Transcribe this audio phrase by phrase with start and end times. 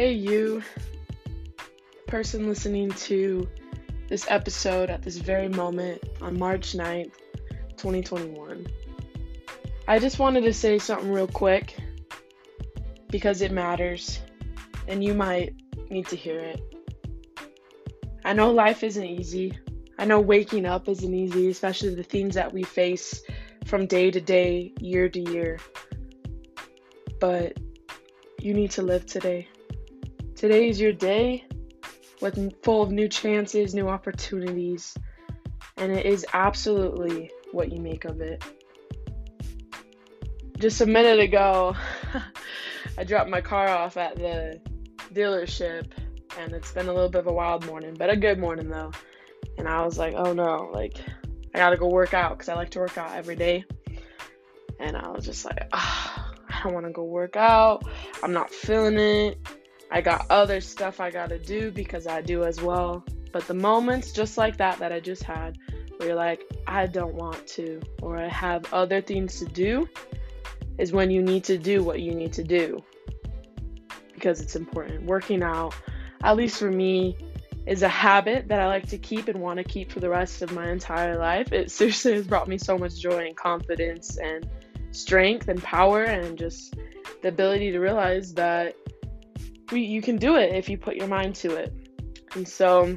[0.00, 0.62] Hey, you,
[2.06, 3.46] person listening to
[4.08, 7.12] this episode at this very moment on March 9th,
[7.76, 8.66] 2021.
[9.86, 11.76] I just wanted to say something real quick
[13.10, 14.20] because it matters
[14.88, 15.54] and you might
[15.90, 16.62] need to hear it.
[18.24, 19.58] I know life isn't easy.
[19.98, 23.22] I know waking up isn't easy, especially the things that we face
[23.66, 25.58] from day to day, year to year.
[27.20, 27.58] But
[28.40, 29.46] you need to live today.
[30.40, 31.44] Today is your day
[32.22, 34.96] with full of new chances, new opportunities,
[35.76, 38.42] and it is absolutely what you make of it.
[40.58, 41.76] Just a minute ago,
[42.96, 44.58] I dropped my car off at the
[45.12, 45.92] dealership,
[46.38, 48.92] and it's been a little bit of a wild morning, but a good morning though.
[49.58, 50.96] And I was like, oh no, like
[51.54, 53.62] I gotta go work out because I like to work out every day.
[54.78, 57.84] And I was just like, oh, I don't want to go work out.
[58.22, 59.38] I'm not feeling it.
[59.90, 63.04] I got other stuff I gotta do because I do as well.
[63.32, 65.58] But the moments just like that that I just had,
[65.96, 69.88] where you're like, I don't want to, or I have other things to do,
[70.78, 72.82] is when you need to do what you need to do
[74.20, 75.04] because it's important.
[75.04, 75.74] Working out,
[76.22, 77.16] at least for me,
[77.66, 80.42] is a habit that I like to keep and want to keep for the rest
[80.42, 81.52] of my entire life.
[81.52, 84.46] It seriously has brought me so much joy and confidence and
[84.92, 86.74] strength and power and just
[87.22, 88.74] the ability to realize that
[89.70, 91.72] we, you can do it if you put your mind to it.
[92.34, 92.96] And so,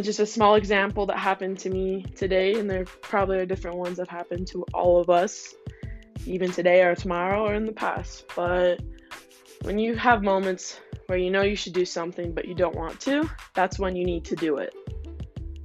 [0.00, 3.96] just a small example that happened to me today, and there probably are different ones
[3.98, 5.54] that happened to all of us,
[6.26, 8.24] even today or tomorrow or in the past.
[8.34, 8.82] But
[9.62, 13.00] when you have moments where you know you should do something but you don't want
[13.00, 14.74] to, that's when you need to do it.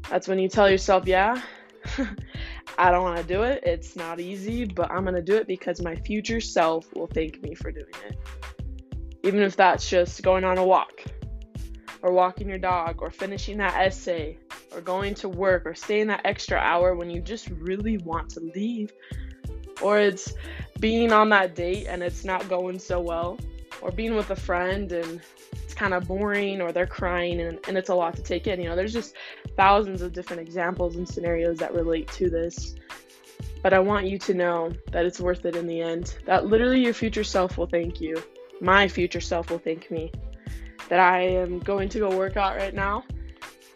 [0.09, 1.41] That's when you tell yourself, yeah,
[2.77, 3.63] I don't want to do it.
[3.63, 7.41] It's not easy, but I'm going to do it because my future self will thank
[7.41, 8.17] me for doing it.
[9.23, 11.01] Even if that's just going on a walk,
[12.01, 14.37] or walking your dog, or finishing that essay,
[14.73, 18.41] or going to work, or staying that extra hour when you just really want to
[18.53, 18.91] leave,
[19.81, 20.33] or it's
[20.79, 23.39] being on that date and it's not going so well,
[23.81, 25.21] or being with a friend and
[25.63, 28.61] it's kind of boring, or they're crying and, and it's a lot to take in.
[28.61, 29.15] You know, there's just
[29.55, 32.75] thousands of different examples and scenarios that relate to this.
[33.61, 36.83] But I want you to know that it's worth it in the end, that literally
[36.83, 38.21] your future self will thank you
[38.63, 40.11] my future self will thank me
[40.89, 43.03] that I am going to go work out right now,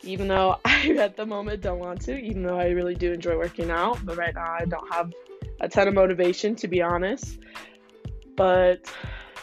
[0.04, 3.38] even though I at the moment don't want to, even though I really do enjoy
[3.38, 4.04] working out.
[4.06, 5.14] But right now, I don't have
[5.60, 7.40] a ton of motivation, to be honest.
[8.36, 8.92] But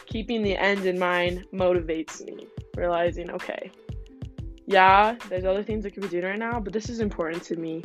[0.05, 3.71] keeping the end in mind motivates me, realizing, okay,
[4.65, 7.55] yeah, there's other things I could be doing right now, but this is important to
[7.55, 7.83] me.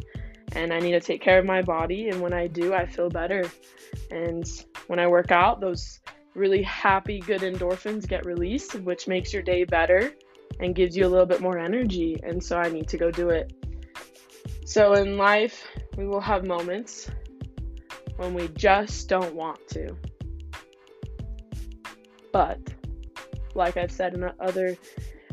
[0.53, 2.09] And I need to take care of my body.
[2.09, 3.49] And when I do, I feel better.
[4.11, 4.45] And
[4.89, 6.01] when I work out, those
[6.35, 10.13] really happy, good endorphins get released, which makes your day better
[10.61, 12.19] and gives you a little bit more energy.
[12.23, 13.53] And so I need to go do it.
[14.65, 17.11] So in life, we will have moments
[18.17, 19.97] when we just don't want to.
[22.33, 22.61] But,
[23.55, 24.77] like I've said in other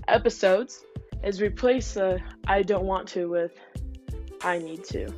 [0.08, 0.84] episodes,
[1.24, 3.52] is replace the I don't want to with
[4.42, 5.14] I need to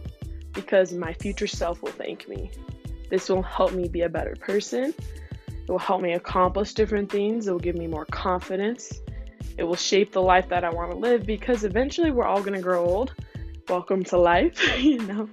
[0.53, 2.51] because my future self will thank me.
[3.09, 4.93] This will help me be a better person
[5.69, 7.47] it will help me accomplish different things.
[7.47, 8.91] It will give me more confidence.
[9.55, 12.55] It will shape the life that I want to live because eventually we're all going
[12.55, 13.13] to grow old.
[13.67, 15.29] Welcome to life, you know.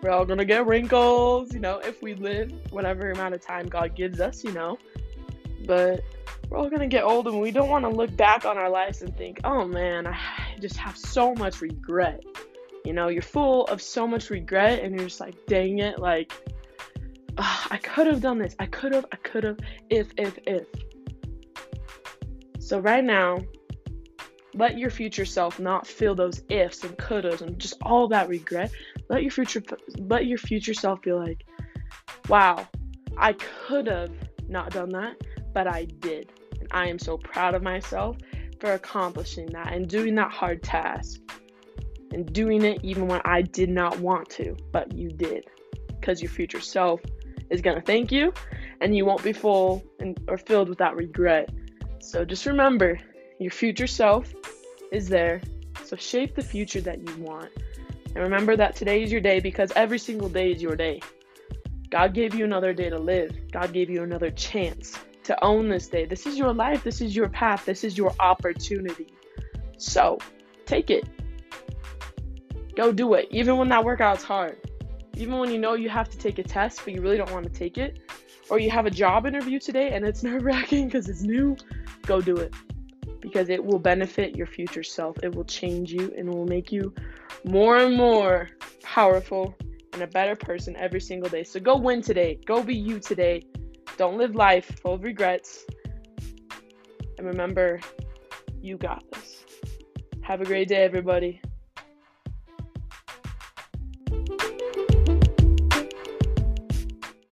[0.00, 3.66] We're all going to get wrinkles, you know, if we live whatever amount of time
[3.66, 4.78] God gives us, you know.
[5.66, 6.04] But
[6.48, 8.70] we're all going to get old and we don't want to look back on our
[8.70, 10.16] lives and think, oh man, I
[10.60, 12.22] just have so much regret.
[12.84, 16.32] You know, you're full of so much regret and you're just like, dang it, like,
[17.38, 18.54] Ah, I could have done this.
[18.58, 19.58] I could have, I could have,
[19.88, 20.66] if, if, if.
[22.58, 23.38] So, right now,
[24.54, 28.70] let your future self not feel those ifs and couldas and just all that regret.
[29.08, 29.62] Let your future
[29.98, 31.44] let your future self be like,
[32.28, 32.68] "Wow,
[33.16, 34.12] I could have
[34.48, 35.16] not done that,
[35.52, 38.16] but I did." And I am so proud of myself
[38.60, 41.20] for accomplishing that and doing that hard task.
[42.12, 45.46] And doing it even when I did not want to, but you did.
[45.86, 47.00] Because your future self
[47.50, 48.32] is going to thank you
[48.80, 51.50] and you won't be full and, or filled with that regret.
[51.98, 52.98] So just remember,
[53.38, 54.32] your future self
[54.90, 55.40] is there.
[55.84, 57.50] So shape the future that you want.
[58.14, 61.00] And remember that today is your day because every single day is your day.
[61.90, 63.36] God gave you another day to live.
[63.50, 66.04] God gave you another chance to own this day.
[66.04, 66.82] This is your life.
[66.84, 67.64] This is your path.
[67.64, 69.08] This is your opportunity.
[69.76, 70.18] So
[70.66, 71.04] take it.
[72.76, 73.28] Go do it.
[73.30, 74.56] Even when that workout's hard
[75.20, 77.44] even when you know you have to take a test but you really don't want
[77.44, 78.00] to take it,
[78.48, 81.56] or you have a job interview today and it's nerve wracking because it's new,
[82.06, 82.54] go do it
[83.20, 85.16] because it will benefit your future self.
[85.22, 86.94] It will change you and it will make you
[87.44, 88.48] more and more
[88.82, 89.54] powerful
[89.92, 91.44] and a better person every single day.
[91.44, 92.40] So go win today.
[92.46, 93.42] Go be you today.
[93.96, 95.64] Don't live life full of regrets.
[97.18, 97.80] And remember,
[98.62, 99.44] you got this.
[100.22, 101.40] Have a great day, everybody.